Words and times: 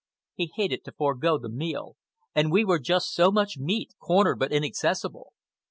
He 0.33 0.51
hated 0.55 0.83
to 0.85 0.91
forego 0.93 1.37
the 1.37 1.47
meal, 1.47 1.95
and 2.33 2.51
we 2.51 2.65
were 2.65 2.79
just 2.79 3.13
so 3.13 3.29
much 3.31 3.59
meat, 3.59 3.93
cornered 3.99 4.39
but 4.39 4.51
inaccessible. 4.51 5.31